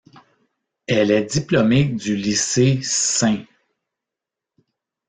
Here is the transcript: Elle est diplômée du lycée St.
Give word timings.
Elle 0.87 1.11
est 1.11 1.31
diplômée 1.31 1.83
du 1.83 2.15
lycée 2.15 2.79
St. 2.81 3.45